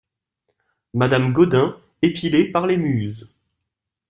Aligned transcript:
Madame 0.95 1.31
Gaudin 1.31 1.77
Épilé 2.01 2.51
par 2.51 2.65
les 2.65 2.75
muses! 2.77 3.29